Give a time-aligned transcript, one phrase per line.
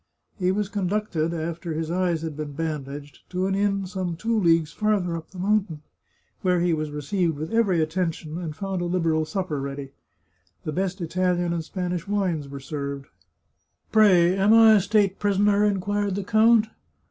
[0.39, 4.73] He was conducted, after his eyes had been bandaged, to an inn some two leagues
[4.73, 5.81] farther up in the mountains,
[6.41, 9.91] where he was received with every attention, and found a liberal supper ready.
[10.63, 13.09] The best Italian and Spanish wines were served."
[13.91, 16.65] Pray, am I a state prisoner?" inquired the count.